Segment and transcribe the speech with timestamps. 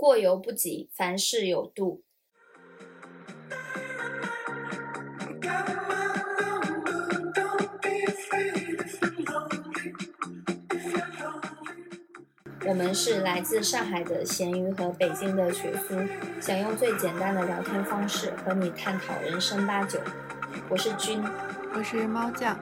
[0.00, 2.02] 过犹不及，凡事有度。
[12.66, 15.94] 我们是来自上海的咸鱼和北京的雪夫，
[16.40, 20.00] 想用最简单的聊天方式和你探讨人生八九。
[20.70, 21.22] 我是君，
[21.74, 22.58] 我是猫酱。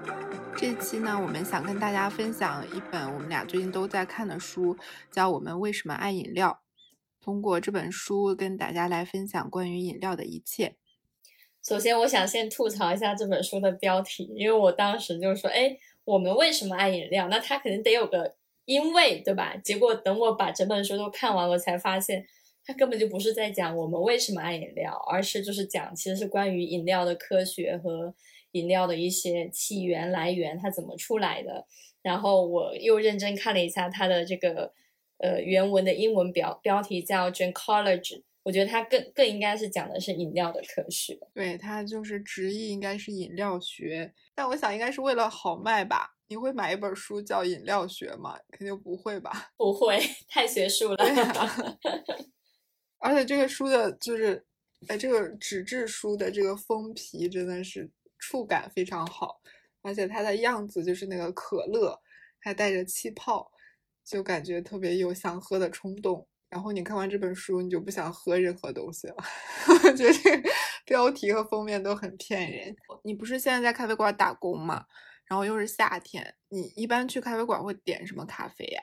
[0.56, 4.76] 这期呢，我们想跟大家分享一本我们俩最近都在看的书，
[5.08, 6.58] 叫《我们为什么爱饮料》。
[7.28, 10.76] 通过这本书跟大家来分享关于饮料的一切。
[11.62, 17.28] 首先，我想先吐槽一下这本书的标题，因为我当时就是说：“哎，我们为什么爱饮料？
[17.28, 19.54] 那它肯定得有个。”因为对吧？
[19.62, 22.26] 结果等我把整本书都看完了，才发现
[22.64, 28.14] 它根本就不是在讲我们为什么爱饮料，而是就是讲其实是关于饮料的科学和
[28.52, 31.66] 饮料的一些起源来源，它怎么出来的。
[32.00, 34.72] 然后我又认真看了一下它的这个
[35.18, 41.18] 呃原文的英文标标题叫 Drinkology，我觉得它更更应该是讲的是饮料的科学。
[41.34, 46.14] 对，它就是直译应该是饮料学，但我想应该是为了好卖吧。
[46.30, 48.38] 你会买一本书叫《饮料学》吗？
[48.50, 49.50] 肯定不会吧？
[49.56, 50.98] 不会，太学术了。
[53.00, 54.44] 而且这个书的，就是
[54.88, 59.40] 哎，这个纸质书的这个封皮真的是触感非常好，
[59.80, 61.98] 而且它的样子就是那个可乐，
[62.38, 63.50] 还带着气泡，
[64.08, 66.26] 就感觉特别有想喝的冲动。
[66.48, 69.16] 然后你看完这本书，你就不想喝任何东西了。
[69.84, 70.14] 我觉得
[70.86, 72.74] 标题和封面都很骗人。
[73.04, 74.86] 你不是现在在咖啡馆打工吗？
[75.26, 78.82] 然后又是夏天，你一般去咖啡馆会点什么咖啡呀？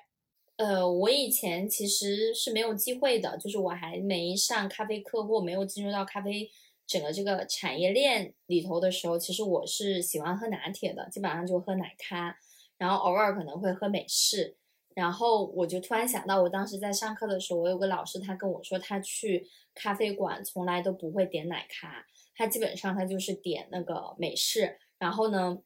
[0.58, 6.48] 呃，我以前其实是没有机会的，就是我还没上咖啡课或没有进入到咖啡
[6.86, 12.38] 整个这个产业链里头的时候，其实我是喜欢喝拿铁的，基本上就喝奶咖，
[12.78, 14.56] 然后偶尔可能会喝美式。
[14.96, 25.60] 然后我就突然想到，我当时在上课的时候，我有个老师，他跟我说，他去咖啡馆从来都不会点奶咖，他基本上他就是点那个美式，然后呢。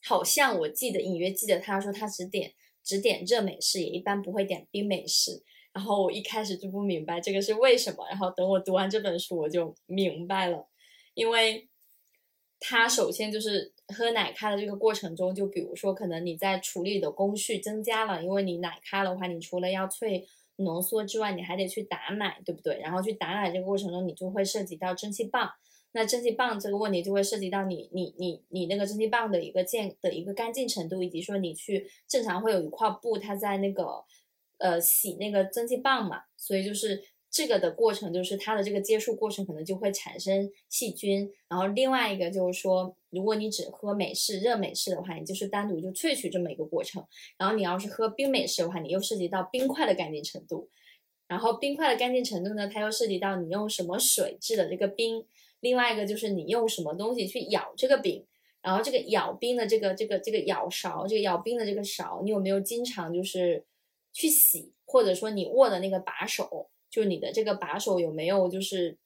[0.00, 2.54] 好像我记得隐约记得他说他只点
[2.84, 5.42] 只点热美式，也一般不会点冰美式。
[5.72, 8.06] 然后我一开始就不明白这个是为什么。
[8.08, 10.68] 然后等我读完这本书，我就明白了。
[11.14, 11.68] 因为
[12.60, 20.24] 他首先就是喝奶咖的这个过程中，就比如说可能你在处理的工序增加了，因为你奶咖的话，你除了要萃
[20.56, 22.78] 浓缩之外，你还得去打奶，对不对？
[22.80, 25.50] 然后去打奶这个过程中，你就会涉及到蒸汽棒。
[25.92, 34.04] 那蒸汽棒这个问题就会涉及到你你你你那个蒸汽棒的一个健的一个干净程度，以及说你去正常会有一块布，它在那个
[34.58, 37.02] 呃洗那个蒸汽棒嘛，所以就是
[37.38, 41.32] 这个的过程，就是它的这个接触过程可能就会产生细菌。
[41.48, 47.06] 然后另外一个就是说，如果你只喝美式热美式的话，你就是单独就萃取这么一个过程。
[47.36, 50.68] 然后你要是喝冰美式的话，你又涉及到冰块的干净程度。
[51.28, 55.24] 然后冰块的干净程度呢，它又涉及到你用什么水制的这个冰。
[55.60, 58.26] 另外一个就是你用什么东西去舀这个冰，
[58.62, 63.64] 然后这个舀冰的这个这个这个舀勺，这个舀冰的这个勺，你有没有经常就是
[64.12, 68.98] 去洗，或者说你握的那个把手，就你的这个把手有没有就是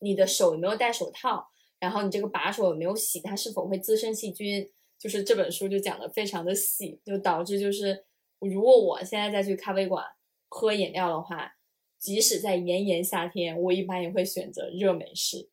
[0.00, 1.48] 你的手有没有戴手套，
[1.78, 4.70] 然后你这个把手有没有洗，它是否会滋生细菌？
[4.98, 8.06] 就是这本书就讲的非常的细，就导致就是
[8.40, 10.02] 如果我现在再去咖啡馆
[10.48, 11.52] 喝饮料的话，
[11.98, 15.50] 即使在炎炎夏天，我一般也会选择热美式。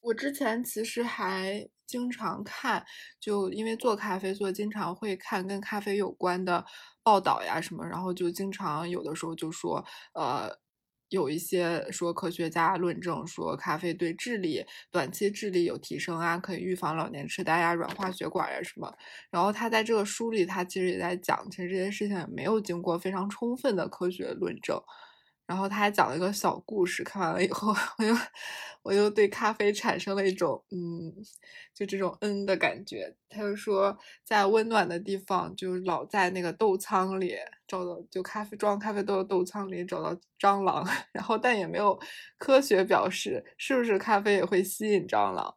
[0.00, 2.84] 我之前其实还经常看，
[3.18, 6.62] 就因为做咖啡，所以经常会看跟咖啡有关的
[7.02, 9.82] 报道呀什么，然后就经常有的时候就说，
[10.12, 10.54] 呃，
[11.08, 18.92] 有一些说科学家论证说咖啡对智力短期智力有提升啊，可以预防老年痴呆呀、软化血管呀什么。
[19.30, 24.80] 然后他在这个书里，他其实也在讲，其实这些事情也没有经过非常充分的科学论证。
[25.46, 28.16] 然后他还讲了一个小故事，看完了以后，我又
[28.82, 31.12] 我又对咖啡产生了一种嗯，
[31.74, 33.14] 就这种嗯的感觉。
[33.28, 41.98] 他就说，在温暖的地方，就老在那个豆仓里找到，就咖啡装咖啡豆的豆仓里找到蟑螂， 然后但也没有
[42.38, 45.54] 科学表示是不是咖啡也会吸引蟑螂。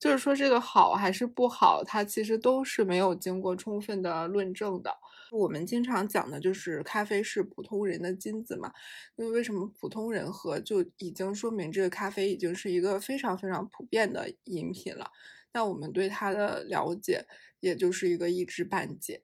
[0.00, 4.90] 就是说这个好还是不好，它其实都是没有经过充分的论证的。
[5.30, 8.72] 我们经常讲的就是咖啡是普通人的金子嘛，
[9.14, 15.10] 那为什么普通人喝就已经说明这个咖啡已经是一个非常非常普遍的饮品了。
[15.52, 17.26] 那我们对它的了解
[17.60, 19.22] 也就是一个一知半解。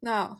[0.00, 0.36] 那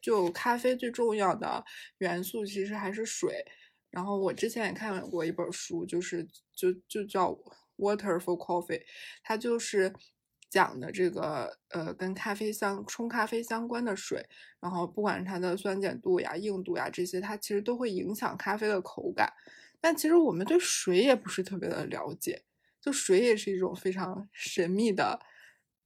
[0.00, 1.64] 就咖啡最重要的
[1.98, 3.44] 元素其实还是水。
[3.90, 7.36] 然后我之前也看过一本书，就是就就叫
[7.80, 8.82] Water for Coffee，
[9.22, 9.92] 它就是。
[10.50, 14.20] 讲的这个呃跟咖啡相冲咖啡相关的水，
[14.58, 19.32] 然后不管是它的酸碱度呀、硬度呀这些，它其实都会影响咖啡的口感。
[19.80, 22.42] 但其实我们对水也不是特别的了解，
[22.80, 25.20] 就水也是一种非常 神秘的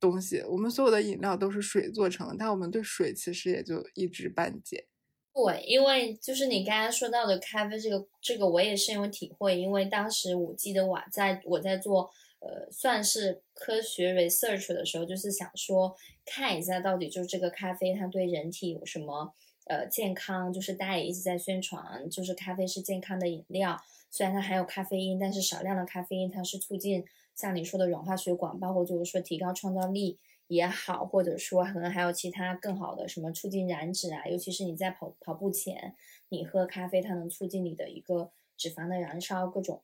[0.00, 0.42] 东西。
[0.48, 4.88] 我们所有的饮料都是水做成的，但我们对水其实也就一知半解。
[5.34, 9.58] 对，因为就是你刚刚说到的咖啡这个这个，我也深有体会。
[9.58, 12.08] 因为当时我记得我在我在做
[12.38, 19.34] 呃算是科学 research 的时候，就是想说看一下到底就是这个咖啡它对人体有什么
[19.66, 23.76] 呃健康，就是大家也一直在宣传，就是咖啡是健康的饮料，
[24.12, 27.04] 虽然它含有咖啡因，但是少量的咖啡因它是促进
[27.34, 30.16] 像你说的软化血管，包括就是说提高创造力。
[30.46, 35.96] 也好，或者说可能还有其他更好的什么促进燃脂啊，尤其是你在跑跑步前，
[36.28, 39.82] 你喝咖啡，它能促进你的一个脂肪的燃烧，各种。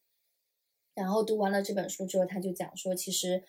[0.94, 3.42] 然后读完了这本书之后，他就讲说，其实，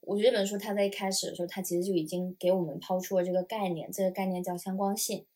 [0.00, 5.26] 我觉得这本书他在一开始的时候，他其实就已经给我们抛出了这个概念，这个概念叫相关性，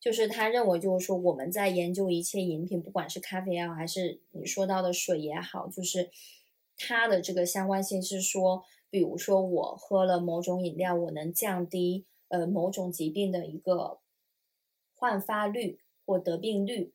[0.00, 6.10] 就是他认为就是说我们在研究一切饮品，不管是咖啡也好，还是你说到的水也好，就是
[6.76, 8.64] 它的这个相关性是说。
[8.90, 13.98] 比如说，我喝了某种饮料，我能降低呃某种疾病的一个
[14.94, 16.92] 焕发率或得病率，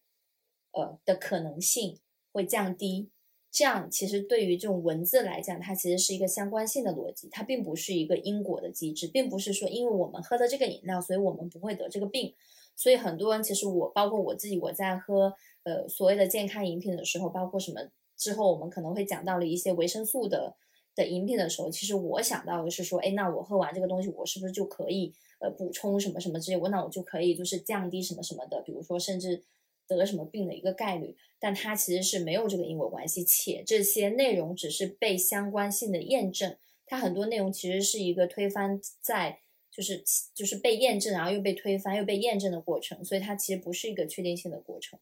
[0.72, 2.00] 呃的可能性
[2.32, 3.10] 会降低。
[3.52, 12.34] 这样其实对于这种文字来讲，它其实是一个相关性的逻辑，它并不是一个因果的机制，并不是说因为我们喝的这个饮料，所以我们不会得这个病。
[12.76, 17.82] 所以很多人其实我包括我自己，我在喝呃所谓的健康饮品的时候，包括什么
[18.18, 20.56] 之后我们可能会讲到了一些维生素的。
[20.96, 26.58] 的饮品的时候，其实我想到的是说，哎，那我喝完这个东西，我是不是就可以呃补充什么什么之类？
[26.58, 29.44] 我那我就可以就是降低什么什么的，比如说甚至
[29.88, 31.18] 得什么病的一个概率。
[31.40, 36.56] 但它其实是没有这个因果关系，且这些内容只是被相关性的验证。
[36.86, 39.40] 它很多内容其实是一个推翻在
[39.72, 40.04] 就是
[40.34, 45.00] 就是被验证，然后又被推翻又被验证的过程，所以它其实不是一个确定性的过程。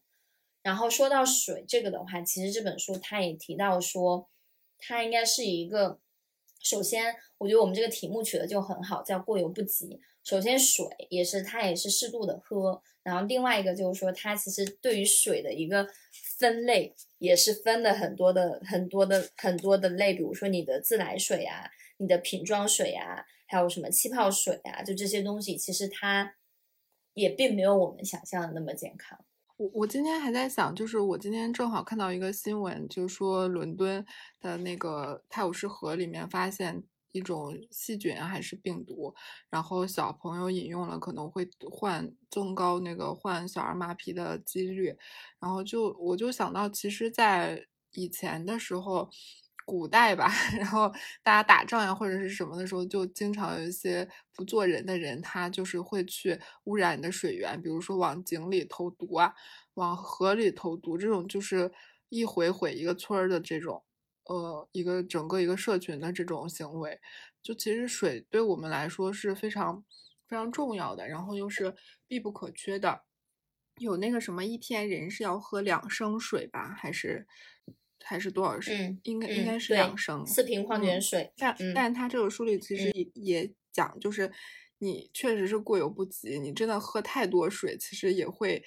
[0.62, 4.28] 然后说到水这个的话，其实这本书它也提到说。
[4.84, 6.00] 它应该是一个，
[6.60, 10.00] 首先，我觉得我们这个题目取的就很好，叫过犹不及。
[10.24, 15.88] 首先，水也是它也是适度的喝，然后另外一个就是说，它其实对于水的一个
[16.38, 26.36] 分类也是分的很多的很多的很多的类，比如说你的自来水啊，你的瓶装水啊，还有什么气泡水啊，就这些东西，其实它
[27.14, 29.24] 也并没有我们想象的那么健康。
[29.62, 34.04] 我我今天还在想，就是我今天正好看到一个新闻，就说伦敦
[34.40, 36.82] 的那个泰晤士河里面发现
[37.12, 39.14] 一种细菌还是病毒，
[39.48, 44.96] 然后小朋友饮用了可能会患增高那个患小儿麻痹的几率，
[45.38, 49.08] 然后就我就想到，其实，在以前的时候。
[49.64, 50.28] 古代吧，
[50.58, 50.88] 然后
[51.22, 59.34] 大家打仗呀或者是什么的时候，就经常有一些不做人的人，他就是会去污染你的水源，比如说往井里投毒啊，
[59.74, 61.70] 往河里投毒，这种就是
[62.08, 63.82] 一回毁一个村儿的这种，
[64.24, 67.00] 呃，一个整个一个社群的这种行为。
[67.42, 69.84] 就其实水对我们来说是非常
[70.28, 71.74] 非常重要的，然后又是
[72.06, 73.02] 必不可缺的。
[73.78, 77.26] 有那个什么，一天人是要喝两升水吧，还是？
[78.04, 78.98] 还是多少升？
[79.04, 81.32] 应该应该是两升，四瓶矿泉水。
[81.36, 84.30] 但但他这个书里其实也也讲，就是
[84.78, 88.62] 你确实是过犹不及，你真的喝太多水，其实也会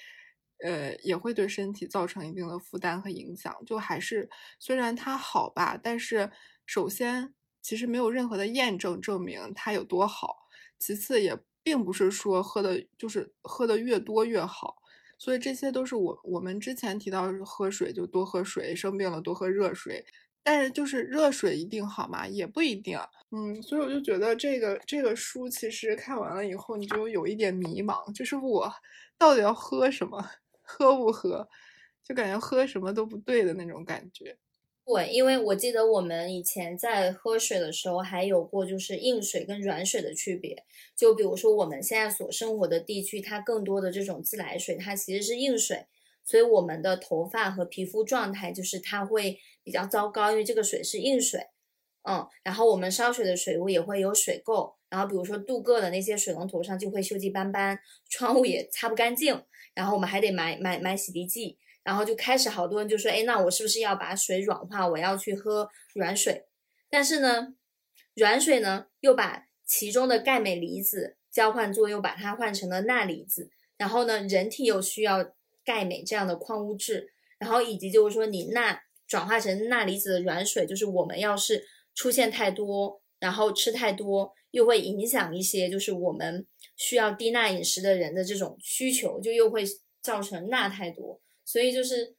[0.64, 3.54] 呃也会对身体造成一定的负担和影响。
[3.66, 6.30] 就还是虽然它好吧，但是
[6.64, 14.76] 首先其实没有任何的验证证明它有多好，其次也并不是说喝的就是喝的越多越好。
[15.18, 20.04] 所以这些都是我我们之前提到喝水就多喝水，生病了多喝热水，
[20.42, 22.26] 但是就是热水一定好吗？
[22.28, 22.98] 也不一定。
[23.30, 28.72] 嗯，所以我就觉得这个这个书其实看完了以后，你就有一点迷茫，就是我
[29.18, 30.24] 到底要喝什么，
[30.62, 31.48] 喝不喝，
[32.04, 34.36] 就感觉喝什么都不对的那种感觉。
[34.86, 40.64] 对，因为我记得我们以前在喝水的时候，还有过就是硬水跟软水的区别。
[40.94, 45.86] 就比如说我们现在所生活的地区，它更多的这种自来水，它其实是硬水，
[46.24, 51.48] 所以我们的头发和皮肤状态就是它会比较糟糕，因为这个水是硬水。
[52.08, 59.42] 嗯，然后我们烧水的水壶也会有水垢，然后比如说镀铬的那些水龙头上就会锈迹斑斑，窗户也擦不干净，
[59.74, 61.58] 然后我们还得买买买洗涤剂。
[61.86, 64.88] 然后就开始好多人就说，哎，那我是不是要把水软化？
[64.88, 66.44] 我要去喝软水。
[66.90, 67.54] 但是呢，
[68.16, 73.50] 软水呢又把其中的钙镁离子交换作用，把它换成了钠离子。
[73.76, 75.32] 然后呢，人体又需要
[75.64, 77.12] 钙镁这样的矿物质。
[77.38, 81.64] 然后以及就是说，你钠转化成钠离子的软水，就是我们要是
[81.94, 83.00] 出现太多。
[83.20, 89.64] 然后吃太多又会影响一些就是我们需要低钠饮食的人的这种需求，就又会
[90.02, 91.20] 造成钠太多。
[91.46, 92.14] 所以就是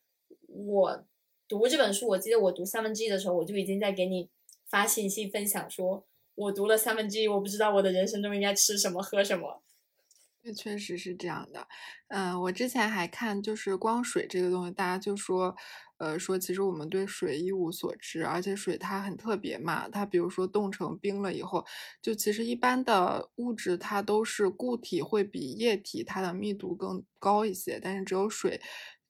[0.48, 1.06] 我
[1.48, 4.30] 读这本书，我记得我读三分之一的时候，我就已经在给你
[4.68, 9.62] 发信息分享，说我读了三分之一，我不知道我的人生中应该吃什么喝什么。
[10.44, 11.68] 那确实是这样的，
[12.08, 15.54] 嗯，我之前还看，就是光水这个东西，大家就说，
[15.98, 21.66] 呃，说其实我们对水一无所知，而且水它很特别嘛，它比如说冻成冰了以后，
[22.02, 28.62] 就其实一般的物质它都是固体会比液体它的密度更高一些，但是只有水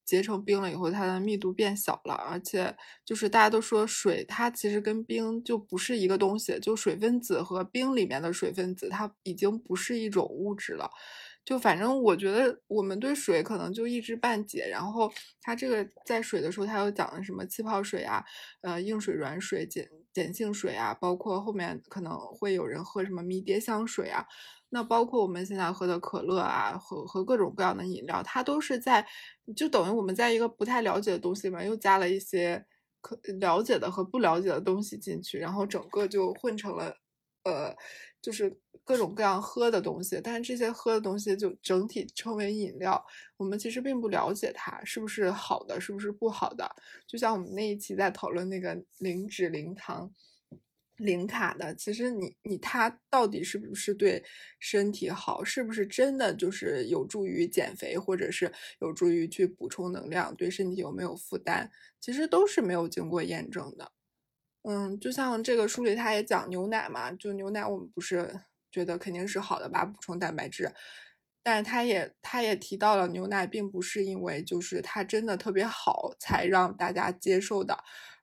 [0.08, 2.74] 结成冰了以后，它的密度变小了，而且
[3.06, 10.90] 就是大家都说水它其实跟冰就不是一个东西，就水分子和冰里面的水分子它已经不是一种物质了。
[11.44, 15.10] 就反正我觉得我们对水可能就一知半解，然后
[15.42, 18.24] 它这个在水的时候，它又讲了什么气泡水啊，
[18.62, 24.26] 呃，硬水、软水、碱碱性水啊，包括后面可能会有人喝什么迷迭香水啊，
[24.70, 29.06] 那包括我们现在喝的可乐啊，和和各种各样的饮料，它都是在
[29.56, 32.66] 就等于我们在一个不太了解的东西里面又加了一些
[33.02, 36.94] 可了解的和不了解的东西进去，然后整个就混成了，
[37.44, 37.76] 呃。
[38.20, 43.02] 就是各种各样喝的东西，但是这些喝的东西就整体称为饮料。
[43.38, 46.70] 我们其实并不了解它是不是好的，是不是不好的。
[47.08, 50.12] 就像我们那一期在讨论那个零脂、零糖、
[50.98, 54.24] 零卡的，其实你你它到底是不是对
[54.60, 63.92] 身体好，是不是真的就是有助于减肥，或者是有助于去补充能量，对身体有没有负担，其实都是没有经过验证的。
[64.64, 70.74] 嗯，就像这个书里他也讲牛奶嘛，就牛奶我们不是觉得肯定是好的吧，补充蛋白质，
[71.44, 77.78] 但是他也他也提到了牛奶并不是因为就是它真的特别好才让大家接受的。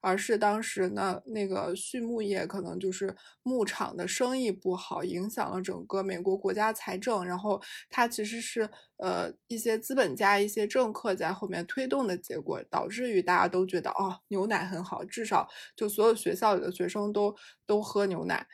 [0.05, 7.25] 而是当时呢，那个畜牧业可能就是牧场的生意不好，影响了整个美国国家财政。
[7.25, 7.59] 然后
[7.89, 8.69] 它其实是
[8.99, 17.35] 呃一些资本家、一些政客在后面推动的结果，导致于大家都觉得哦牛奶很好，至少就所有学校里的学生都
[17.67, 18.47] 都喝牛奶。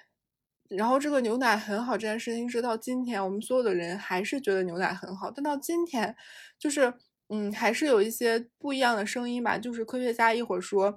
[0.68, 5.28] 然后这个牛奶很好这件事情，直到今天我们所有的人还是觉得牛奶很好。
[5.32, 6.14] 但到今天，
[6.60, 6.94] 就是
[7.28, 9.58] 嗯还是有一些不一样的声音吧。
[9.58, 10.96] 就是科学家一会儿说。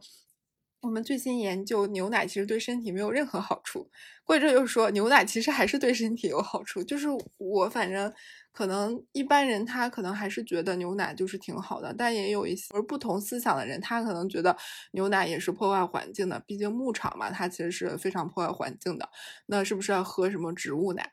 [0.83, 3.89] 我们最新研究，牛奶其实对身体没有任何好处。
[4.25, 6.83] 或者又说，牛奶其实还是对身体有好处。
[6.83, 8.11] 就是我反正
[8.51, 14.55] 可能一般人他可能还是觉得牛奶就是挺好的，但也有一些而不同思想的人，他可能觉得
[14.91, 16.37] 牛奶也是破坏环境的。
[16.45, 19.09] 毕竟牧场嘛，它其实是非常破坏环境的。
[19.45, 21.09] 那是不是要喝什么植物奶？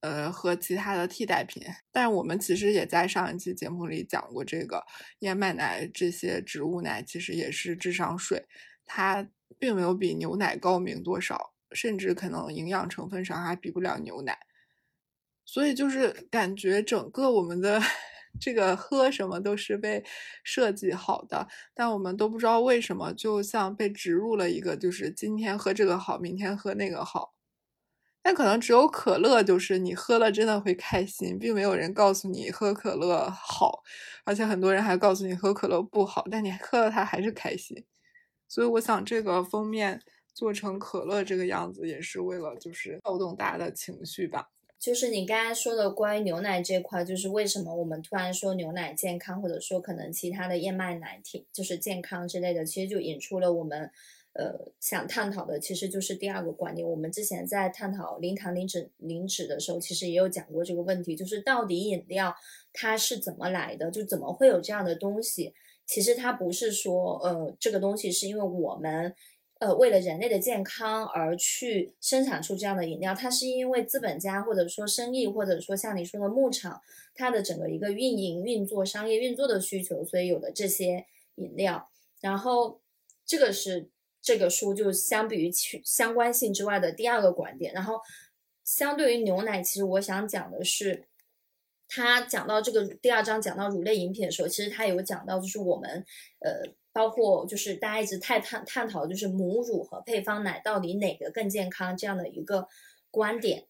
[0.00, 1.62] 呃，和其他的替代品？
[1.92, 4.82] 但我们其实也在上一期节目里讲过，这个
[5.20, 8.44] 燕麦奶这些植物奶其实也是智商税。
[8.86, 9.26] 它
[9.58, 14.38] 并没有比牛奶高明多少，甚至可能营养成分上还比不了牛奶，
[15.44, 17.80] 所以就是感觉整个我们的
[18.40, 20.02] 这个喝什么都是被
[20.42, 27.34] 设计好的，但我们都不知道为什么，就像被植入了一个，就是今天喝这个好，明天喝那个好。
[28.22, 33.82] 但可能只有可乐，就是你喝了真的会开心，并没有人告诉你喝可乐好，
[34.24, 37.84] 而且很多人还告诉你喝可乐不好，但你喝了它还是开心。
[38.52, 39.98] 所以我想，这个封面
[40.34, 44.50] 做成可乐这个样子，也是为了就是调动大家的情绪吧。
[44.78, 53.90] 就是你刚才说的关于牛奶这块，就是为什么我们突然说牛奶健康，或者说可能其他的燕麦奶挺就是健康之类的，其实就引出了我们
[54.34, 56.86] 呃想探讨的，其实就是第二个观点。
[56.86, 62.36] 我们之前在探讨零糖零脂零脂的时候，其实也有讲过这个问题，就是到底饮料
[62.74, 65.54] 它是怎么来的，就怎么会有这样的东西。
[65.86, 69.14] 其实它不是说，呃，这个东西是因为我们，
[69.58, 76.80] 呃，为了人类的健康而去生产出这样的饮料，它是因为资本家或者说生意，或者说像你说的牧场，
[77.14, 81.90] 它的整个一个运营运作、商业运作的需求，所以有的这些饮料。
[82.20, 82.80] 然后
[83.26, 87.74] 这个是这个书就相比于去相关性之外的第二个观点。
[87.74, 88.00] 然后
[88.64, 91.04] 相对于牛奶，其实我想讲的是。
[91.88, 96.04] 他讲到这个第二章讲到乳类饮品的时候，其实他有讲到，就是我们，
[96.40, 96.62] 呃，
[96.92, 102.68] 包括就是大家一直探探探讨，就是母乳和配方奶到底哪个更健康这样的一个
[103.10, 103.66] 观点。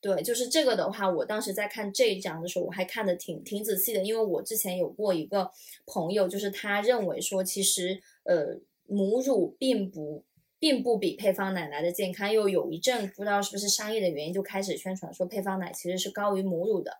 [0.00, 5.50] 对，就是这个的话，我当时在看这一章的时候，我还看的挺挺仔细的，因为我之前有过一个
[5.84, 10.24] 朋友，就是他认为说，其实呃，母乳并不
[10.58, 16.92] 并不比配方奶来的健康，又有一阵不知道是不是商业的原因，就开始宣传说配方奶其实是高于母乳的。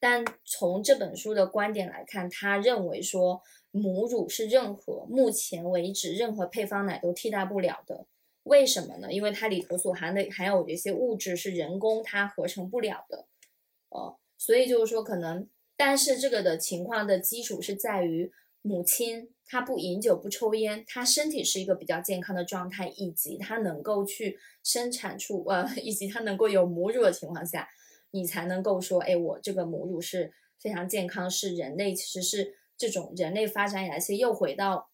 [0.00, 8.06] 但从这本书的观点来看，他认为说母乳是任何目前为止任何配方奶都替代不了的。
[8.44, 9.12] 为什么呢？
[9.12, 13.26] 因为它里头所含的含有的一些物质是人工它合成不了的，
[13.90, 27.68] 呃，所以就是说可能，但是这个的情况的基础是在于母亲她不饮酒不抽烟，她身体是一个比较健康的状态，以及她能够去生产出呃， 以及她能够有母乳的情况下，
[28.10, 34.90] 你才能够说，哎，我这个母乳是非常健康，是人类其实是这种人类发展以来，其实又回到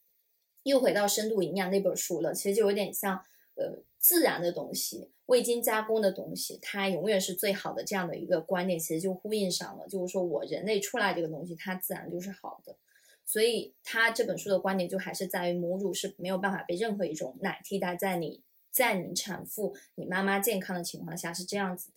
[0.63, 3.25] 又回到深度营养那本书了，其实就有点像。
[3.57, 7.85] 呃，自然的东西，未经加工的东西，它永远是最好的。
[7.85, 12.77] 这样的一个观念，其实就呼应上了，就是说我人类出来这个东西，它自然就是好的。
[13.25, 18.43] 所以，他这本书的观点就还是在于母乳是没有办法被任何一种奶替代，在你
[18.73, 21.95] 在你产妇、你妈妈健康的情况下是这样子的。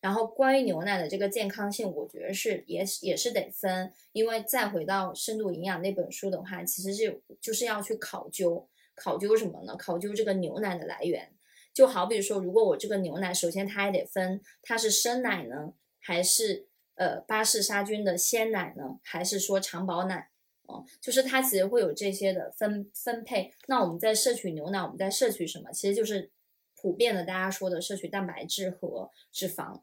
[0.00, 8.68] 然后，关于牛奶的这个健康性，我觉得是也也是得分，因为再回到深度营养那本书的话，其实是就是要去考究。
[9.00, 9.76] 考究什么呢？
[9.76, 11.32] 考究这个牛奶的来源，
[11.72, 20.30] 就好比说，如果我这个牛奶，首先它还得分，它是生奶呢，还是呃巴氏杀菌的鲜奶呢，还是说长保奶？
[20.66, 23.54] 哦，就是它其实会有这些的分分配。
[23.68, 25.70] 那我们在摄取牛奶，我们在摄取什么？
[25.70, 26.32] 其实就是
[26.74, 29.80] 普遍的大家说的摄取蛋白质和脂肪，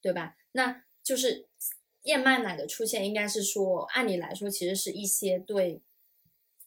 [0.00, 0.36] 对吧？
[0.52, 1.46] 那就是
[2.02, 5.82] 燕麦奶的出现，应该是说，按理来说，其实是一些对。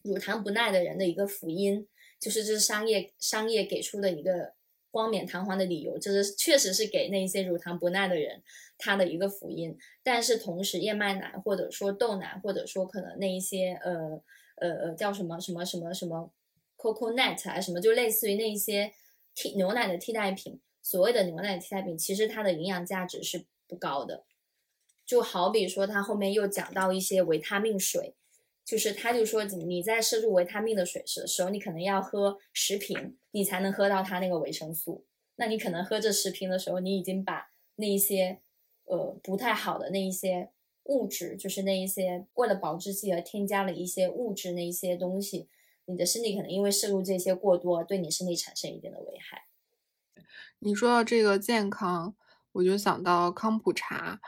[0.01, 1.85] 乳糖不耐的人的一个福音，
[2.21, 4.53] 就是这是商业商业给出的一个
[4.89, 8.41] 光冕堂皇的理由，就是确实是给那些乳糖不耐的人
[8.77, 9.77] 他的一个福音。
[10.01, 14.23] 但是同时，燕麦奶或者说豆奶，或者说可能那一些呃
[14.55, 16.31] 呃呃叫什么什么什么什么
[16.77, 18.93] coconut 啊什么，就类似于那一些
[19.35, 24.25] 替牛奶的替代品，所谓的牛奶替代品，其实它的营养价值是不高的。
[25.05, 28.15] 就好比说，它后面又讲到一些维他命水。
[28.65, 35.07] 就是他就说，你在摄入维他命的水的时候，你可能要喝十瓶，你才能喝到它那个维生素。
[35.37, 38.41] 那你可能喝这十瓶的时候，你已经把那一些
[38.85, 40.51] 呃不太好的那一些
[40.83, 45.49] 物质，就是那一些为了保质期而添加了一些物质那一些东西，
[45.85, 49.45] 你的身体可能因为摄入这些过多，对你身体产生一定的危害。
[50.59, 52.13] 你说到这个健康，
[52.51, 54.19] 我就想到康普茶。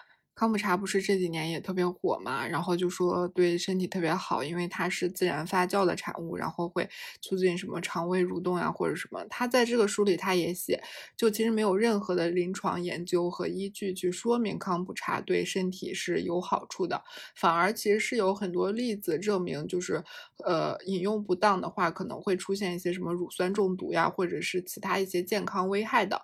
[0.42, 2.48] 康普茶不是这几年也特别火嘛？
[2.48, 6.90] 然后就说对身体特别好，因为它是自然发酵的产物，然后会
[7.22, 9.24] 促进什么肠胃蠕动呀，或者什么。
[9.30, 10.82] 他在这个书里他也写，
[11.16, 17.04] 就其实没有任何的临床研究和依据去说明康普茶对身体是有好处的，
[17.36, 20.04] 反而其实是有很多例子证明，就是
[20.44, 26.20] 呃饮用不当的话，可能会出现一些什么乳酸中毒呀，或者是其他一些健康危害的，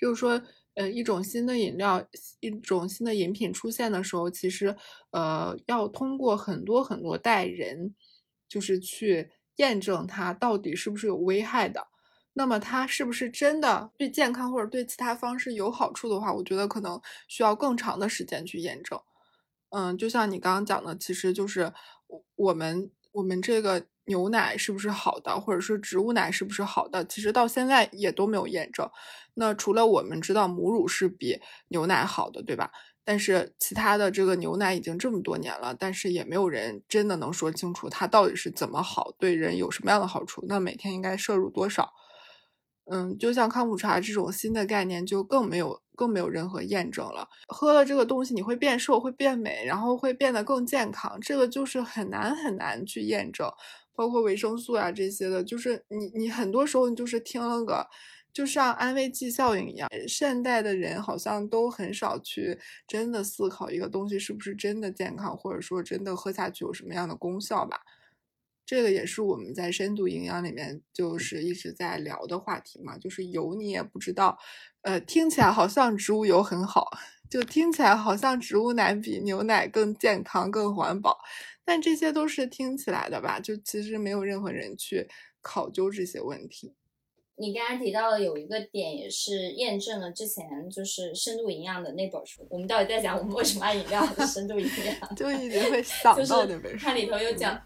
[0.00, 0.42] 就是说。
[0.76, 2.06] 呃，一种新的饮料，
[2.40, 4.76] 一种新的饮品出现的时候，其实，
[5.10, 7.94] 呃，要通过很多很多代人，
[8.46, 11.88] 就是去验证它到底是不是有危害的。
[12.34, 19.00] 那么，它是不是真的对健康或者对其他方式有好处的话，我觉得可能需要更长的时间去验证。
[19.70, 21.72] 嗯，就像你刚刚讲的，其实就是
[22.36, 23.86] 我们我们这个。
[24.06, 27.04] 牛奶是不是好的，或者说植物奶是不是好的？
[27.04, 28.88] 其实到现在也都没有验证。
[29.34, 32.70] 那除了我们知道母乳是比牛奶好的，对吧？
[33.04, 40.44] 但是其他的这个牛奶已经这么多年了，但是也没有人真的能说清楚它到底是怎么好，对人有什么样的好处。
[40.48, 41.92] 那每天应该摄入多少？
[42.90, 47.28] 嗯，就像康普茶这种新的概念，就更没有更没有任何验证了。
[47.48, 53.50] 喝了这个东西，你会变瘦，会变美，然后会变得更健康，这个就是很难很难去验证。
[53.96, 57.86] 包括维生素啊这些的，就是你你很多时候你就是听了个，
[58.32, 59.88] 就像安慰剂效应一样。
[60.06, 67.80] 现代的人好像都很少去真的思考一个东西是不是真的健康，或者说真的喝下去有什么样的功效吧。
[68.66, 72.98] 这个也是我们在深度营养里面就是一直在聊的话题嘛。
[72.98, 74.36] 就是油你也不知道，
[74.82, 76.90] 呃，听起来好像植物油很好，
[77.30, 81.18] 就听起来好像植物奶比牛奶更健康、更环保。
[81.64, 83.40] 但这些都是听起来的吧？
[83.40, 85.08] 就其实没有任何人去
[85.42, 86.74] 考究这些问题。
[87.38, 92.46] 你刚才提到的有一个点，也是验证了之前就是深度营养的那本书。
[92.48, 95.14] 我们到底在讲我们为什么爱饮料还是深度营养？
[95.16, 96.86] 就一直会想到那本书。
[96.86, 97.60] 它里头有讲，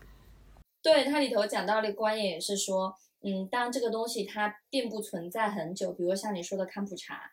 [0.82, 2.92] 对它里头讲到的观点也是说，
[3.22, 7.30] 嗯，当这个东西它并不存在很久，比如像你说的康普茶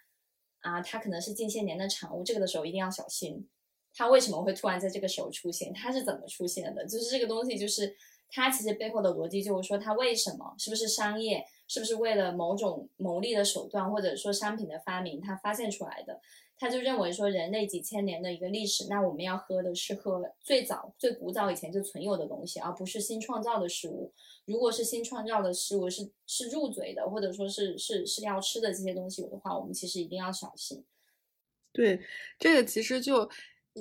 [0.67, 3.47] 啊，它可能是近些年的产物，这个的时候一定要小心。
[3.93, 5.73] 它为什么会突然在这个时候出现？
[5.73, 6.85] 它是怎么出现的？
[6.85, 7.95] 就是这个东西，就是
[8.29, 10.53] 它其实背后的逻辑，就是说它为什么？
[10.57, 11.43] 是不是商业？
[11.67, 16.21] 是不是为了某种牟利的手段，或者说商品的发明，它发现出来的？
[16.57, 24.11] 他就认为说人类几千年的一个历史，那我们要喝的是喝最早最古早以前就存有的东西，而不是新创造的食物。
[24.45, 30.83] 如果是新创造的食物，是是入嘴的，或者说是是是要吃的这些东西的话，我们其实一定要小心。
[31.71, 32.01] 对，
[32.39, 33.29] 这个其实就。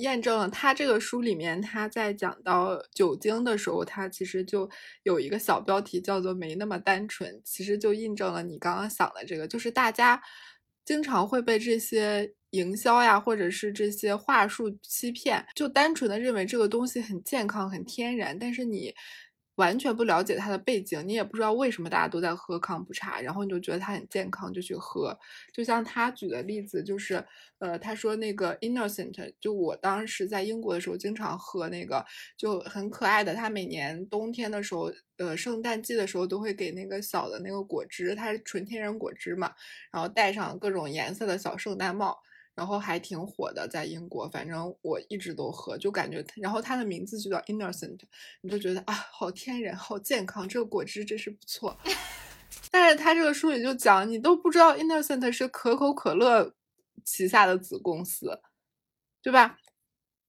[0.00, 4.68] 验证了他这个书里面，他在讲到酒精的时候，他其实就
[5.04, 10.22] 有一个小标题叫做“没那么单纯”，其实就印证了你刚刚想的这个，就是大家
[10.84, 18.94] 经常会被这些营销呀，或者是这些话术欺骗，就单纯的认为这个东西很健康、很天然，但是你。
[19.56, 25.18] 完全不了解它的背景，你也不知道为什么大家都在喝康普茶，然后你就觉得它很健康，就去喝。
[25.50, 27.24] 就像他举的例子，就是，
[27.58, 32.04] 呃，他说那个 Innocent，就我当时在英国的时候经常喝那个，
[32.36, 33.34] 就很可爱的。
[33.34, 39.50] 他每年冬天的时候，呃，圣诞季的时候都会给那个小的那个果汁，它是纯天然果汁嘛，
[39.90, 42.18] 然后戴上各种颜色的小圣诞帽。
[42.56, 47.98] 然后还挺火的，在英国，反正我一直都喝，就感觉，然后它的名字就叫 Innocent，
[48.40, 51.78] 你就觉得啊，好天然，好健康，这个果汁真是不错。
[52.72, 56.54] 但是它这个书里就讲，你都不知道 Innocent 是可口可乐
[57.04, 58.40] 旗下的子公司，
[59.20, 59.58] 对吧？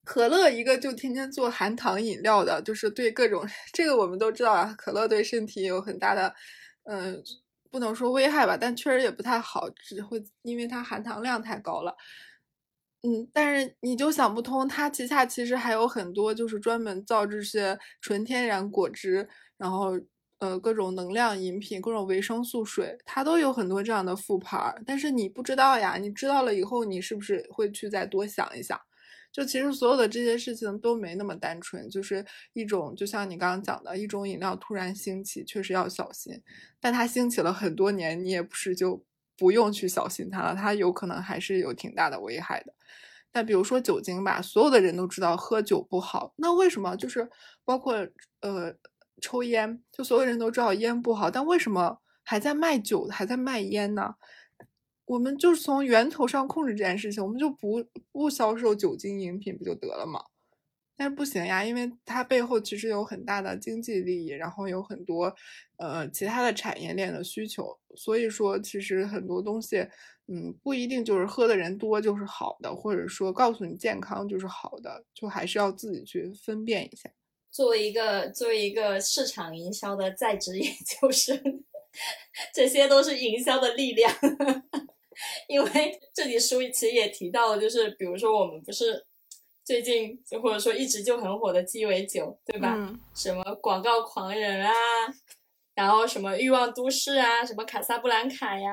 [0.04, 6.36] 可乐一个就天天做含糖饮料的，就是对各种这个我们都知道啊，可乐对身体有很大的，
[6.84, 7.24] 嗯。
[7.72, 11.96] 不能说危害吧，但确实也不太好，只会因为它含糖量太高了。
[13.04, 19.28] 嗯，但是你就想不通，它旗下其实还有很多就是专门造这些纯天然果汁，
[19.58, 19.92] 然后
[20.40, 24.74] 呃各种能量饮品、各种维生素水，它都有很多这样的副牌。
[24.86, 28.80] 但是你不知道呀，你知道了以后，你是不是会去再多想一想？
[29.38, 36.42] 就其实所有的这些事情都没那么单纯，就是一种就像你刚刚讲的一种饮料突然兴起，确实要小心。
[36.80, 39.06] 但它兴起了很多年，你也不是就
[39.38, 42.74] 不用去小心它了，它有可能还是有挺大的危害的。
[43.32, 47.30] 但比如说酒精吧，所有的人都知道喝酒不好，那为什么就是
[47.64, 47.94] 包括
[48.42, 48.74] 呃
[49.22, 54.16] 抽烟，就所有人都知道烟不好，但为什么还在卖酒，还在卖烟呢？
[55.08, 60.22] 我们就是从源头上控制这件事情，我们就不不销售酒精饮品不就得了吗？
[61.00, 65.34] 但是不行呀，因为它背后其实有很大的经济利益，然后有很多
[65.78, 69.78] 呃其他的产业链的需求，所以说其实很多东西，
[70.28, 77.10] 嗯，不一定就是喝的人多就是好的，或者说告诉你健康就是好的，就还是要自己去分辨一下。
[77.52, 81.40] 作为一个作为一个市场营销的在职研究生，
[82.54, 84.12] 这些都是营销的力量。
[85.48, 89.06] 因为 这里书其实也提到了，就是比如说我们不是
[89.64, 92.76] 最近就或者说一直就很火的鸡尾酒，对吧？
[93.16, 94.72] 什么广告狂人啊，
[95.76, 98.70] 然后什么欲望都市啊，什么卡萨布兰卡呀，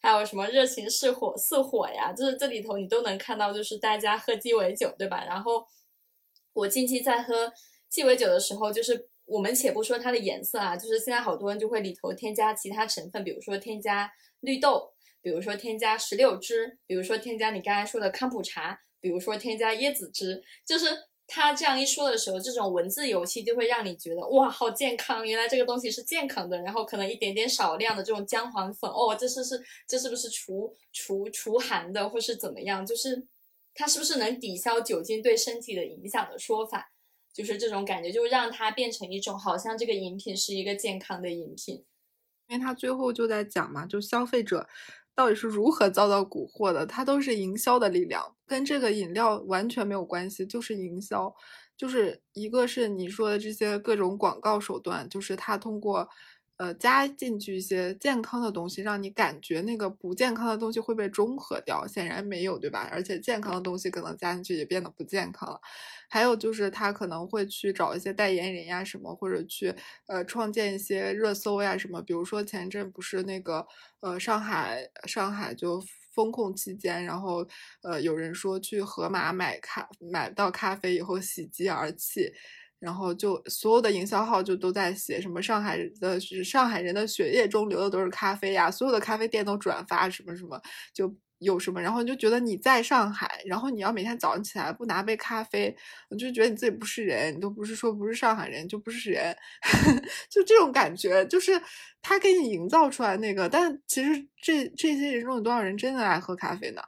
[0.00, 5.24] 还有什么热情似火似火呀，就是这里头你都能看到，就是大家喝鸡尾酒，对吧？
[5.24, 5.66] 然后
[6.54, 7.52] 我近期在喝
[7.90, 14.94] 鸡尾酒的时候，就是我们且不说它的颜色啊，就是现在好多人就会里头添加其他成分，比如说添加绿豆。
[15.28, 20.86] 比如说添加石榴汁，比如说添加你刚才说的康普茶，比如说添加椰子汁，就是
[21.26, 25.28] 他这样一说的时候，这种文字游戏就会让你觉得哇，好健康！
[25.28, 26.58] 原来这个东西是健康的。
[26.62, 32.86] 然后可能一点点少量的这种姜黄粉，哦，这是是这是不是除除除寒的，或是怎么样？
[32.86, 33.26] 就是
[33.74, 36.90] 它是不是能抵消酒精对身体的影响的说法？
[37.34, 41.84] 就是这种感觉，就让它变成一种好像这个饮品是一个健康的饮品，
[42.48, 44.66] 因为他最后就在讲嘛，就消费者。
[45.18, 46.86] 到底是如何遭到蛊惑的？
[46.86, 51.34] 它都是营销的力量，跟这个饮料完全没有关系，就是营销，
[51.76, 56.08] 就是一个是你说的这些各种广告手段，就是它通过，
[56.58, 62.88] 呃，加进去一些健康的东西，让你感觉那个不健康的东西会被中和掉，显然没有，对吧？
[62.92, 65.60] 而且健康的东西可能加进去也变得不健康了。
[66.10, 69.74] 还有就是他可能会去找一些代言人呀什么，或者去
[70.06, 72.02] 呃创建一些热搜呀什么。
[72.02, 73.64] 比如说前阵不是那个
[74.00, 75.80] 呃上海上海就
[76.14, 77.46] 封控期间，然后
[77.82, 82.32] 呃有人说去盒马买咖买到咖啡以后喜极而泣，
[82.78, 90.60] 然后就所有的营销号就都在写什么上海的上海人的血液中流的都是咖啡呀，所有的咖啡店都转发什么什么
[90.92, 91.14] 就。
[91.40, 91.80] 有什么？
[91.80, 95.72] 然后就觉得你在上海，然后你要每天早上起来不拿杯咖啡，
[96.10, 99.36] 我就觉得你自己不是人，你都不是说不是上海人就不是人，
[100.28, 101.52] 就这种感觉，就是
[102.02, 103.48] 他给你营造出来那个。
[103.48, 106.82] 但其实这这些人中有多少人真的爱喝咖啡呢？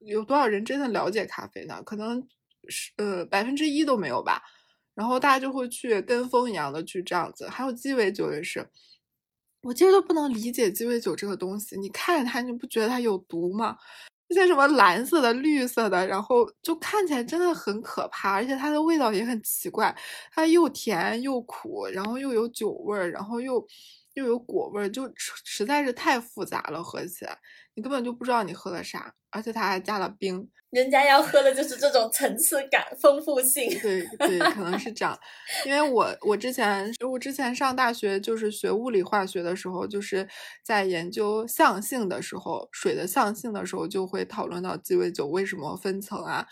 [0.00, 1.80] 有多少人真的了解咖啡呢？
[1.86, 2.20] 可能
[2.66, 4.42] 是呃百分之一都没有吧。
[4.94, 7.48] 然后大家就会去跟风一样的去这样子。
[7.48, 8.68] 还有鸡尾酒也是。
[9.62, 13.76] 我其实都不能理解鸡尾酒这个东西，你看着它，你不觉得它有毒吗？
[14.28, 19.94] 那些什么蓝色的、绿色的，然后就看起来真的很可怕，而且它的味道也很奇怪，
[20.32, 23.66] 它又甜又苦，然后又有酒味儿，然后又
[24.14, 27.36] 又有果味儿，就实在是太复杂了，喝起来
[27.74, 30.48] 你根本就不知道你喝的啥，而且它还加了冰。
[30.70, 33.68] 人家要喝的就是这种层次感、丰富性。
[33.80, 35.16] 对对，可能是这样。
[35.64, 40.28] 因为我我之前我之前上大学就是学物理化学的时候，就是
[40.64, 46.44] 在研究象性的时候，水的象性的时候，就会讨论到鸡尾酒为什么分层啊。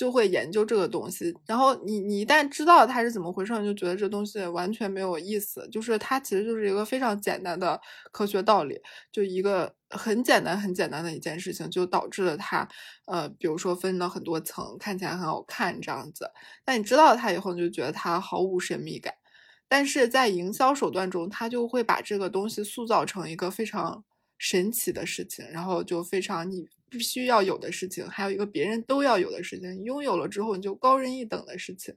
[0.00, 5.68] 就会研究这个东西，然后你你一旦知道它是怎么回事，你就觉得这东西完全没有意思。
[5.70, 7.78] 就是它其实就是一个非常简单的
[8.10, 8.80] 科学道理，
[9.12, 12.66] 就一个很简单很简单的一件事情，就导致了它，
[13.04, 16.30] 呃，比如说分了很多层，看起来很好看这样子。
[16.64, 19.12] 但你知道它以后，你就觉得它毫无神秘感。
[19.68, 24.02] 但是在营销手段中，它就会把这个东西塑造成一个非常
[24.38, 26.70] 神奇的事情，然后就非常你。
[26.90, 31.94] 必须要有的事情，还有一个别人都要有的事情，拥有了之后你就高人一等的事情。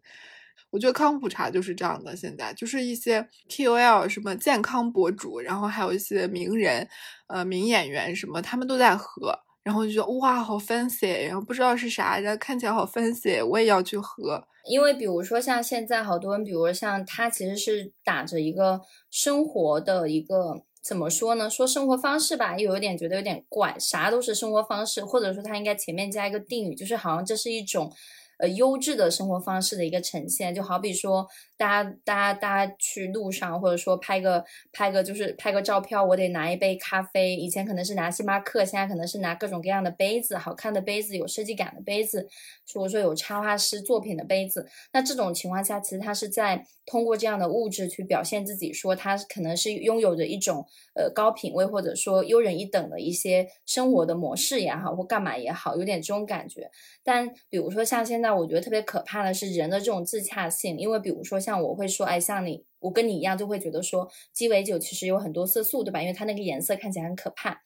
[0.69, 6.88] 我觉得康普茶就是这样的，现在就是一些 KOL 什么健康博主，然后还有一些名人，
[7.27, 14.43] 呃，名演员什么，他们都在喝，然后就觉得哇，好 fancy，然后不知道是啥，然后看起来好 fancy，我也要去喝。
[14.69, 20.63] 因为比如说像现在好多人，比如像他其实是打着一个生活的一个。
[20.83, 21.49] 怎么说呢？
[21.49, 27.91] 说生活方式吧，又有点觉得有点怪，啥都是生活方式，或者说它应该前面加一个定语，就是好像这是一种。
[28.39, 37.35] 呃，优质的生活方式的一个呈现，就好比说，大家、大家、大家去路上，或者说拍个、拍个，就是拍个照片，我得拿一杯咖啡。
[37.35, 42.27] 以前可能是拿星巴克，现在可能是拿各种各样的杯子，好看的杯子，有设计感的杯子，
[42.73, 44.67] 或者说有插画师作品的杯子。
[44.91, 50.65] 那这种情况下，其实它是在通过这样的物质去表现自己，说他可能是拥有着一种
[50.95, 56.69] 呃高品位，或者说优人一等的一些生活的模式也好，或干嘛也好，有点这种感觉。
[57.03, 58.33] 但比如说像现在。
[58.33, 66.01] 我觉得特别可怕的是人的这种自洽性，因为比如说像我会说，哎，像你，我跟你一样，就会觉得说鸡尾酒其实有很多色素，对吧？
[66.01, 67.61] 因为它那个颜色看起来很可怕，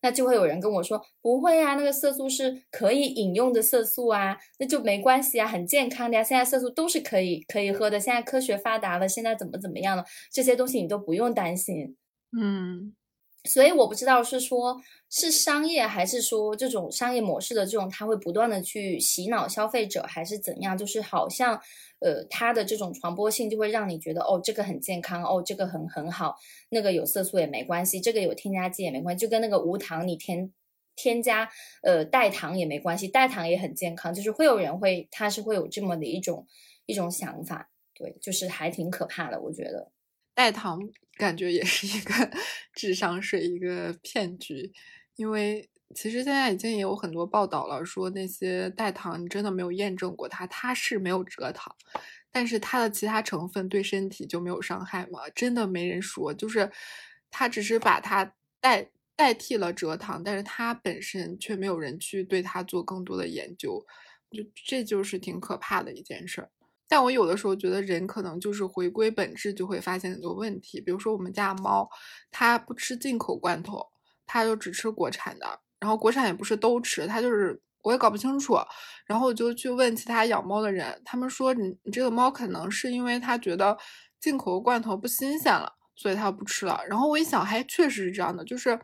[0.00, 6.24] 那就会有人跟我说，不会呀，那个色素是可以饮用的色素啊，那就没关系啊，很健康的呀。
[6.24, 11.96] 现在色素都是可以可以喝的，现在科学发达了，现在怎么怎么样了，这些东西你都不用担心，
[12.36, 12.94] 嗯。
[13.44, 20.78] 所以我不知道是说，是商业还是说这种商业模式的这种，它会不断的去洗脑消费者，还是怎样？
[20.78, 21.60] 就是好像，
[21.98, 26.36] 呃，它的这种传播性就会让你觉得，哦，这个很健康，哦，这个很很好，
[26.70, 30.52] 那个有色素也没关系，这个有添加剂也没关系，就跟那个无糖你添
[30.94, 31.50] 添加
[31.82, 36.46] 呃代糖也没关系，代糖也很健康，就是会有人会，他是会有这么的一种
[36.86, 39.90] 一种想法，对，就是还挺可怕的，我觉得。
[40.34, 40.80] 代糖
[41.16, 42.12] 感觉也是一个
[42.74, 44.72] 智商税，一个骗局，
[45.16, 51.74] 因为其实现在已经也有很多报道了，说那些代糖你真的没有验证过它，它是没有蔗糖，
[52.30, 55.20] 但是它的其他成分对身体就没有伤害吗？
[55.34, 56.70] 真的没人说，就是
[57.30, 63.84] 它只是把它代代替了蔗糖，但是它本身却没有人去对它做更多的研究，
[64.30, 66.50] 就这就是挺可怕的一件事儿。
[66.92, 70.78] 但我有的时候觉得人可能就是回归本质，就会发现很多问题。
[70.78, 71.88] 比如说我们家猫，
[72.30, 73.82] 它不吃进口罐头，
[74.26, 75.46] 它就只吃国产的。
[75.80, 78.58] 然后国产也不是都吃，它就是我也搞不清楚。
[79.06, 83.74] 然后我就去问其他养猫的人，他们说你你这个猫可能是因为它觉得
[84.20, 86.78] 进口罐头不新鲜了，所以它不吃了。
[86.86, 88.78] 然后我一想，还确实是这样的，就是。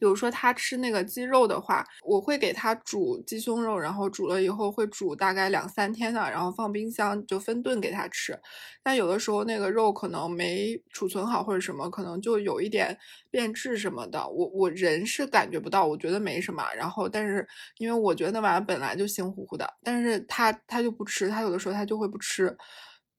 [0.00, 8.36] 比如说他吃那个鸡肉的话，我会给他煮鸡胸肉，然后煮了以后会煮大概两三天的，然后放冰箱就分顿给他吃。
[8.82, 12.96] 但有的时候那个肉可能没储存好或者什么，可能就有一点
[13.30, 14.26] 变质什么的。
[14.26, 16.64] 我我人是感觉不到，我觉得没什么。
[16.74, 22.56] 然后但是因为我觉得那玩意本来就腥乎乎的，但是他他就不吃，他有的时候他就会不吃。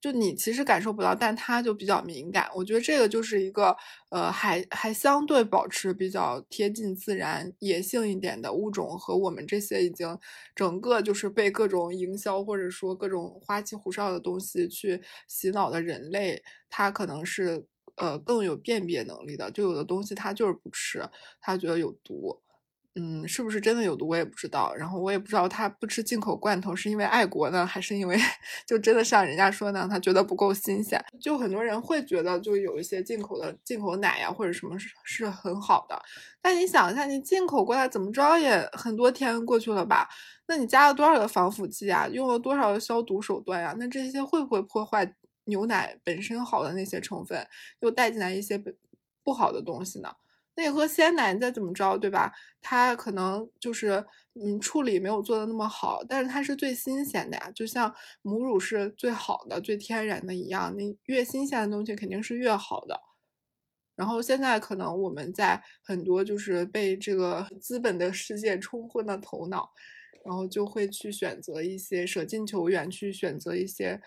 [0.02, 2.50] 就你其实感受不到，但它就比较敏感。
[2.56, 3.78] 我觉得这个就是一个，
[4.10, 10.18] 呃，还还相对保持比较贴近自然、野性一点的物种，和我们这些已经
[10.56, 17.64] 整个就是被各种营销或者说各种花里胡哨的东西去洗脑的人类，它可能是
[17.96, 19.52] 呃更有辨别能力的。
[19.52, 21.08] 就有的东西它就是不吃，
[21.40, 22.42] 它觉得有毒。
[22.96, 24.74] 嗯，是不是真的有毒我也不知道。
[24.76, 28.18] 然后我也不知道他不吃进口罐头是因为爱国呢，还是因为
[28.68, 31.02] 就真的像人家说呢，他觉得不够新鲜。
[31.22, 35.98] 就很多人会觉得，就有一些进口的进口奶呀或者什么是是很好的。
[36.42, 40.10] 但你想一下，你进口过来怎么着也很多天过去了吧？
[40.48, 42.06] 那你加了多少的防腐剂啊？
[42.10, 43.74] 用了多少的消毒手段呀？
[43.80, 47.48] 那这些会不会破坏牛奶本身好的那些成分，
[47.80, 48.70] 又带进来一些不
[49.24, 50.10] 不好的东西呢？
[50.56, 52.32] 那喝鲜奶，你再怎么着，对吧？
[52.62, 54.04] 它可能就是
[54.36, 63.00] 嗯处理没有做的那么好，但是它是最新鲜的呀，就像母乳是最好的、最天然的一样，你越新鲜的东西肯定是越好的。
[63.96, 69.70] 然后现在可能我们在很多就是被这个资本的世界冲昏了头脑，
[70.26, 74.02] 然后就会去选择一些舍近求远，去选择一些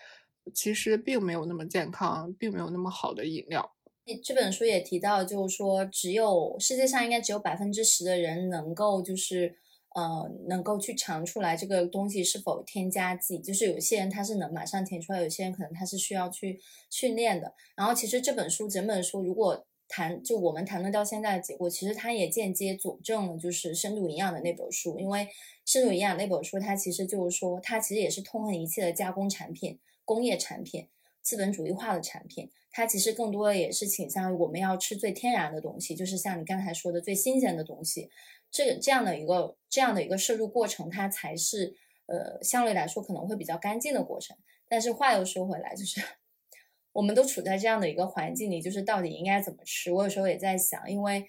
[0.54, 3.74] 其实并没有那么健康、并没有那么好的饮料。
[4.22, 9.56] 这本书也提到，就是说，只有世界上应该只有百分之十的人能够，就是
[9.94, 13.38] 呃，能够去尝出来这个东西是否添加剂。
[13.38, 17.54] 就是有些人他是能马上填出来，有些人可能他是需要去训练的。
[17.76, 25.28] 然后，其实这本书整本书，如果谈就我们谈论到现在的结果，其实它也间接佐证了就是深度营养的那本书，因为
[25.64, 30.88] 深度营养那本书，它其实就是说，它其实也是痛恨一切的加工产品、工业产品、
[31.24, 32.48] 资本主义化的产品。
[32.70, 38.10] 它其实更多的也是倾向于我们要吃最天然的东西，就是像你刚才说的最新鲜的东西，
[38.50, 44.36] 这个这样的一个这样的一个摄入过程，它才是呃相对来说可能会比较干净的过程。
[44.68, 46.00] 但是话又说回来，就是
[46.92, 49.92] 我们都处在这样的一个环境里，就是到底应该怎么吃？
[49.92, 51.24] 我有时候也在想，因为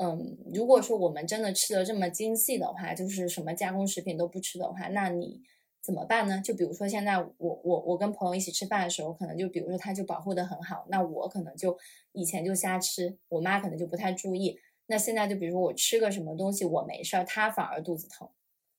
[0.00, 5.42] 嗯，如果说我们真的吃的这么精细的话，就是什么加工食品都不吃的话，那你。
[5.86, 6.40] 怎么办呢？
[6.44, 11.78] 就比如说现在我我我跟朋友一起吃饭的时候，可能就比如说他就保护的很好，那我可能就
[12.10, 14.58] 以前就瞎吃，我妈可能就不太注意。
[14.88, 18.28] 那现在就比如说我吃个什么东西我没事儿，他反而肚子疼。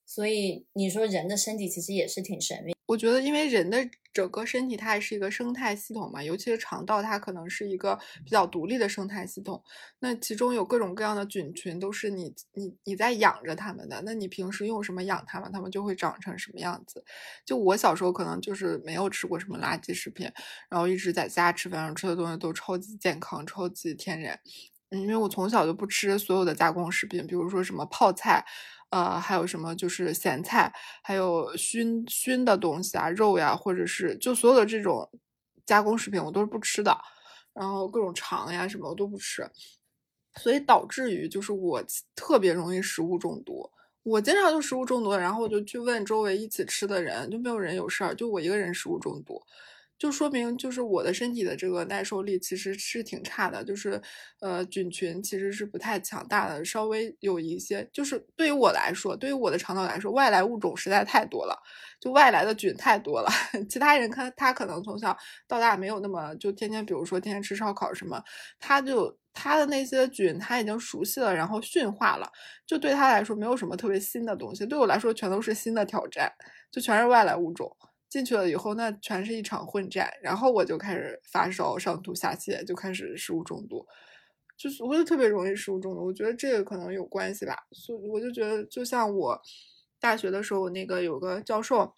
[0.06, 2.77] 所以你说人的身体其实也是挺神秘。
[2.88, 9.62] 我觉得，因为人的整个身体它也是一个生态系统嘛，尤其是肠道，它可能是一个比较独立的生态系统。
[10.00, 14.02] 那其中有各种各样的菌群，都是你你你在养着它们的。
[14.06, 17.04] 那你平时用什么养它们，它们就会长成什么样子。
[17.46, 20.32] 就我小时候可能就是没有吃过什么垃圾食品，
[20.70, 24.40] 然后一直在家吃，反正吃的东西都超级健康、超级天然。
[24.92, 28.46] 嗯，因为我从小就不吃所有的加工食品，比如说什么泡菜。
[28.90, 30.72] 呃，还有什么就是咸菜，
[31.04, 35.10] 还有熏熏的东西啊，肉呀，或者是就所有的这种
[35.66, 36.98] 加工食品，我都是不吃的。
[37.54, 39.46] 然后各种肠呀什么我都不吃，
[40.36, 41.84] 所以导致于就是我
[42.16, 43.70] 特别容易食物中毒。
[44.04, 49.42] 我经常就食物中毒，然后我就去问周围一起吃的人，就没有人有事儿，就我一个人食物中毒。
[49.98, 54.00] 就说明，就是我的身体的这个耐受力其实是挺差的，就是，
[54.42, 61.58] 呃，菌群其实是不太强大的，稍微有一些，就是对于我来说，对于我的肠道来说，外来物种实在太多了，
[62.00, 63.30] 就外来的菌太多了。
[63.70, 68.22] 其他人看他可能从小到大没有那么就天天，比如说天天吃烧烤什么，
[68.60, 72.32] 他就他的那些菌他已经熟悉了，然后驯化了，
[72.68, 76.32] 就对他来说没有什么特别新的东西，对我来说全都是新的挑战，
[76.72, 77.76] 就全是外来物种。
[78.10, 83.86] 进去了以后，那全是一场混战，然后我就开始发烧、上吐下泻，就开始食物中毒，
[84.58, 86.06] 就是我就特别容易食物中毒。
[86.06, 89.40] 我觉得这个可能有关系吧，所以我就觉得，就像我
[90.00, 91.94] 大学的时候，那个有个教授。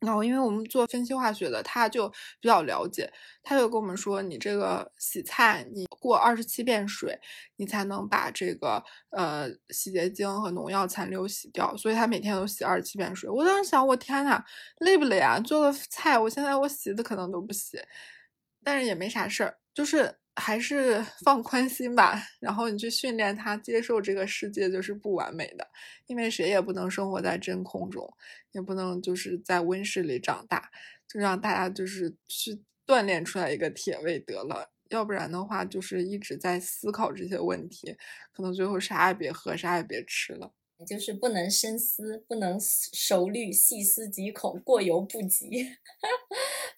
[0.00, 2.08] 然后，因为我们做分析化学的，他就
[2.40, 7.18] 比较了解，他就跟我们说，你这个洗菜，你过二十七遍水，
[7.56, 11.76] 你才能把这个呃洗洁精和农药残留洗掉。
[11.76, 13.28] 所以他每天都洗二十七遍水。
[13.28, 14.42] 我当时想，我天呐，
[14.78, 15.38] 累不累啊？
[15.40, 17.78] 做个菜，我现在我洗的可能都不洗，
[18.64, 20.19] 但是也没啥事儿，就是。
[20.36, 25.66] 还是 放宽心吧，然后你去训练他接受这个世界就是不完美的，
[26.06, 28.08] 因为谁也不能生活在真空中，
[28.52, 30.70] 也不能就是在温室里长大，
[31.08, 37.96] 就让大家就是去锻炼出来一个铁胃得了，要不然的话就是一直在思考这些问题，
[38.32, 40.52] 可能最后啥也别喝，啥也别吃了。
[40.88, 45.46] 就是不能深思，不能熟虑，细思极恐，过犹不及。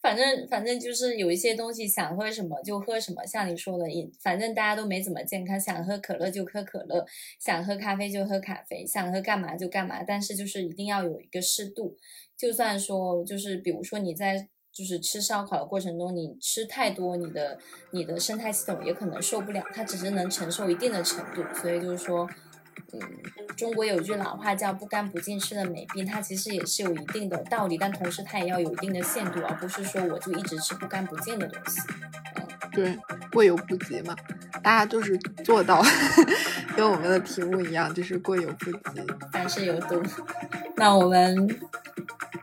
[0.03, 7.07] 反正反正就是有一些东西想喝什么就喝什么，像你说的，也反正大家都没怎么健康，想喝可乐就喝可乐，
[7.38, 10.03] 想喝咖啡就喝咖啡，想喝干嘛就干嘛。
[10.03, 11.97] 但是就是一定要有一个适度。
[12.37, 17.59] 就算说就是比如说你在就是吃烧烤的过程中，你吃太多，你的
[17.93, 21.43] 你的生态系统也可能受不了，它只是能承受一定的程度。
[21.55, 22.29] 所以就是说。
[22.92, 23.00] 嗯，
[23.56, 31.80] 中国有句老话叫“不干不净吃的没病”，它其实也是有一定的道理，但同时它也要有一定的限度，而不是说我就一直吃不干不净的东西。
[32.37, 32.98] 嗯，对，
[33.30, 34.14] 过犹不及嘛，
[34.62, 35.82] 大家就是做到，
[36.76, 40.02] 跟我们的题目一样，就是过犹不及，凡事有度。
[40.76, 41.48] 那我们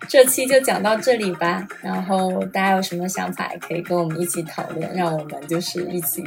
[0.07, 6.23] 这期就讲到这里吧，然后大家有什么想法也可以跟我们一起讨论，让我们就是一起，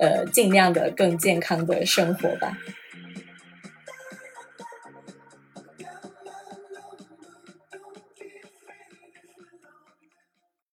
[0.00, 2.56] 呃，尽量的更健康的生活吧。